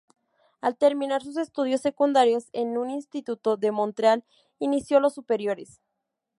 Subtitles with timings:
[0.61, 4.23] Al terminar sus estudios secundarios en un instituto de Montreal,
[4.57, 5.79] inició los superiores.